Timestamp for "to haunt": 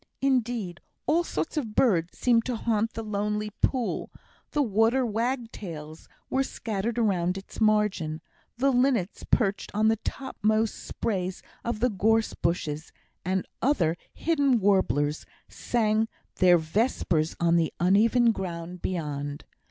2.45-2.93